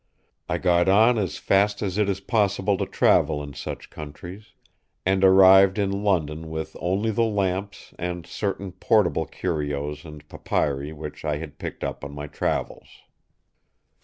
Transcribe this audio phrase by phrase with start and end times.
[0.49, 4.53] I got on as fast as it is possible to travel in such countries;
[5.05, 11.23] and arrived in London with only the lamps and certain portable curios and papyri which
[11.23, 12.87] I had picked up on my travels.